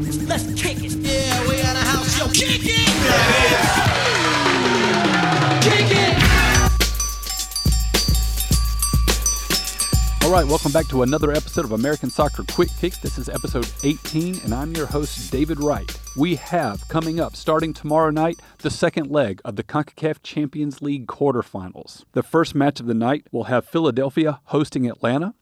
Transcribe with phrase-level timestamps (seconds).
[0.00, 0.92] Let's kick it.
[0.92, 2.88] Yeah, we out of house, yo, kick it!
[5.60, 6.14] Kick it.
[10.22, 12.98] All right, welcome back to another episode of American Soccer Quick Kicks.
[12.98, 15.92] This is episode 18, and I'm your host, David Wright.
[16.16, 21.08] We have coming up, starting tomorrow night, the second leg of the CONCACAF Champions League
[21.08, 22.04] quarterfinals.
[22.12, 25.34] The first match of the night will have Philadelphia hosting Atlanta.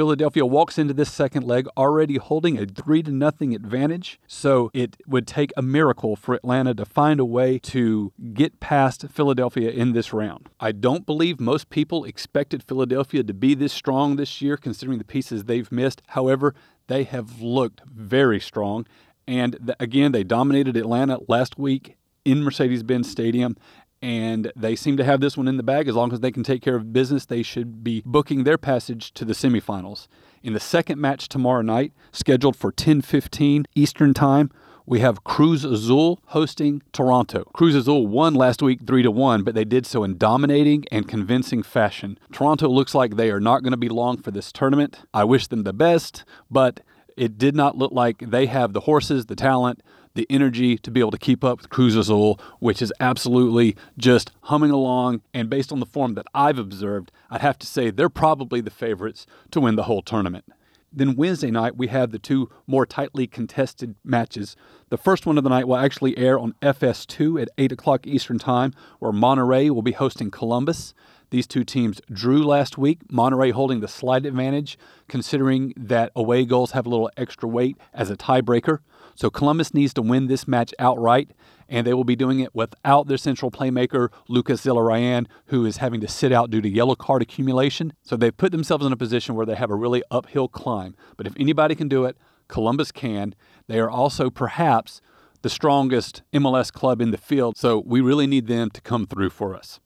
[0.00, 4.96] Philadelphia walks into this second leg already holding a 3 to nothing advantage, so it
[5.06, 9.92] would take a miracle for Atlanta to find a way to get past Philadelphia in
[9.92, 10.48] this round.
[10.58, 15.04] I don't believe most people expected Philadelphia to be this strong this year considering the
[15.04, 16.00] pieces they've missed.
[16.06, 16.54] However,
[16.86, 18.86] they have looked very strong
[19.28, 23.54] and again they dominated Atlanta last week in Mercedes-Benz Stadium
[24.02, 25.88] and they seem to have this one in the bag.
[25.88, 29.12] As long as they can take care of business, they should be booking their passage
[29.14, 30.06] to the semifinals.
[30.42, 34.50] In the second match tomorrow night, scheduled for 10:15 Eastern Time,
[34.86, 37.44] we have Cruz Azul hosting Toronto.
[37.52, 41.06] Cruz Azul won last week 3 to 1, but they did so in dominating and
[41.06, 42.18] convincing fashion.
[42.32, 45.00] Toronto looks like they are not going to be long for this tournament.
[45.14, 46.80] I wish them the best, but
[47.16, 49.82] it did not look like they have the horses, the talent,
[50.14, 54.32] the energy to be able to keep up with Cruz Azul, which is absolutely just
[54.42, 55.22] humming along.
[55.32, 58.70] And based on the form that I've observed, I'd have to say they're probably the
[58.70, 60.44] favorites to win the whole tournament.
[60.92, 64.56] Then Wednesday night, we have the two more tightly contested matches.
[64.88, 68.40] The first one of the night will actually air on FS2 at 8 o'clock Eastern
[68.40, 70.92] Time, where Monterrey will be hosting Columbus.
[71.30, 74.76] These two teams drew last week, Monterrey holding the slight advantage,
[75.08, 78.78] considering that away goals have a little extra weight as a tiebreaker.
[79.14, 81.30] So Columbus needs to win this match outright,
[81.68, 86.00] and they will be doing it without their central playmaker, Lucas Zelarayán, who is having
[86.00, 87.92] to sit out due to yellow card accumulation.
[88.02, 90.96] So they've put themselves in a position where they have a really uphill climb.
[91.16, 92.16] But if anybody can do it,
[92.48, 93.36] Columbus can.
[93.68, 95.00] They are also perhaps
[95.42, 99.30] the strongest MLS club in the field, so we really need them to come through
[99.30, 99.80] for us.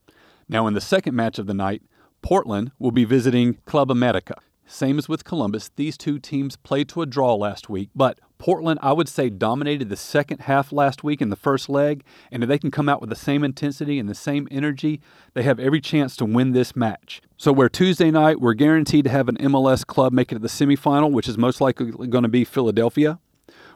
[0.47, 1.81] Now, in the second match of the night,
[2.21, 4.35] Portland will be visiting Club America.
[4.67, 8.79] Same as with Columbus, these two teams played to a draw last week, but Portland,
[8.81, 12.49] I would say, dominated the second half last week in the first leg, and if
[12.49, 15.01] they can come out with the same intensity and the same energy,
[15.35, 17.21] they have every chance to win this match.
[17.37, 20.47] So, where Tuesday night we're guaranteed to have an MLS club make it to the
[20.47, 23.19] semifinal, which is most likely going to be Philadelphia,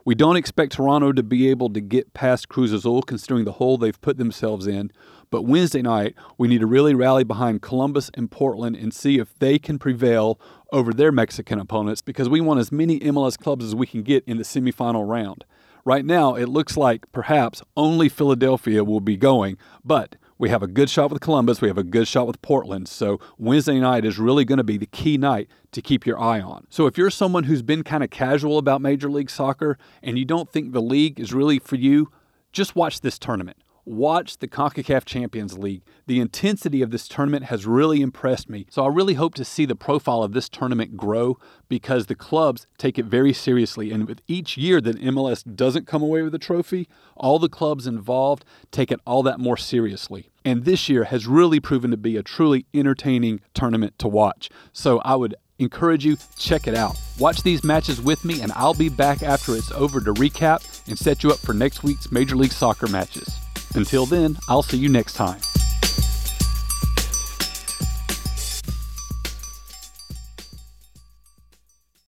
[0.10, 3.78] we don't expect Toronto to be able to get past Cruz Azul considering the hole
[3.78, 4.92] they've put themselves in.
[5.30, 9.38] But Wednesday night, we need to really rally behind Columbus and Portland and see if
[9.38, 10.42] they can prevail
[10.74, 14.24] over their Mexican opponents because we want as many MLS clubs as we can get
[14.26, 15.46] in the semifinal round.
[15.86, 20.68] Right now, it looks like perhaps only Philadelphia will be going, but we have a
[20.68, 22.88] good shot with Columbus, we have a good shot with Portland.
[22.88, 26.42] So Wednesday night is really going to be the key night to keep your eye
[26.42, 26.66] on.
[26.70, 30.26] So if you're someone who's been kind of casual about Major League Soccer and you
[30.26, 32.10] don't think the league is really for you,
[32.52, 33.58] just watch this tournament
[33.90, 35.82] watch the CONCACAF Champions League.
[36.06, 38.68] The intensity of this tournament has really impressed me.
[38.70, 42.68] So I really hope to see the profile of this tournament grow because the clubs
[42.78, 43.92] take it very seriously.
[43.92, 47.88] And with each year that MLS doesn't come away with a trophy, all the clubs
[47.88, 50.30] involved take it all that more seriously.
[50.46, 54.50] And this year has really proven to be a truly entertaining tournament to watch.
[54.72, 58.74] So I would encourage you check it out watch these matches with me and i'll
[58.74, 62.38] be back after it's over to recap and set you up for next week's major
[62.38, 63.39] league soccer matches
[63.76, 65.40] until then, I'll see you next time.